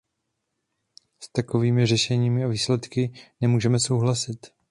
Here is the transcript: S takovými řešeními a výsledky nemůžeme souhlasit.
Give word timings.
S 1.19 1.27
takovými 1.31 1.85
řešeními 1.85 2.43
a 2.43 2.47
výsledky 2.47 3.13
nemůžeme 3.41 3.79
souhlasit. 3.79 4.47